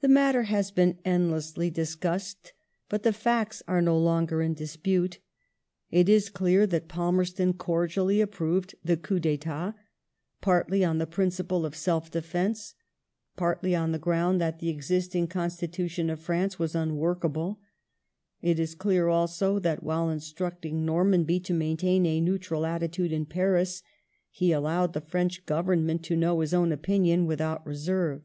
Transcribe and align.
The 0.00 0.08
matter 0.08 0.44
has 0.44 0.70
been 0.70 0.96
endlessly 1.04 1.68
discussed, 1.68 2.54
but 2.88 3.02
the 3.02 3.12
facts 3.12 3.62
are 3.68 3.82
no 3.82 3.98
longer 3.98 4.40
in 4.40 4.54
dispute. 4.54 5.18
It 5.90 6.08
is 6.08 6.30
clear 6.30 6.66
that 6.68 6.88
Palmerston 6.88 7.52
cordially 7.52 8.22
approved 8.22 8.76
the 8.82 8.96
coup 8.96 9.20
d'etat— 9.20 9.74
partly 10.40 10.82
on 10.82 10.96
the 10.96 11.06
principle 11.06 11.66
of 11.66 11.76
self 11.76 12.10
defence, 12.10 12.76
partly 13.36 13.76
on 13.76 13.92
the 13.92 13.98
gi'ound 13.98 14.38
that 14.40 14.58
the 14.58 14.70
existing 14.70 15.26
constitution 15.28 16.08
of 16.08 16.18
France 16.18 16.58
was 16.58 16.72
unwork 16.72 17.22
able; 17.22 17.60
it 18.40 18.58
is 18.58 18.74
clear 18.74 19.08
also 19.08 19.58
that, 19.58 19.82
while 19.82 20.08
instructing 20.08 20.86
Normanby 20.86 21.40
to 21.44 21.52
maintain 21.52 22.06
a 22.06 22.22
neutral 22.22 22.64
attitude 22.64 23.12
in 23.12 23.26
Paris, 23.26 23.82
he 24.30 24.50
allowed 24.50 24.94
the 24.94 25.02
French 25.02 25.44
Government 25.44 26.02
to 26.04 26.16
know 26.16 26.40
his 26.40 26.54
own 26.54 26.72
opinion 26.72 27.26
without 27.26 27.66
reserve. 27.66 28.22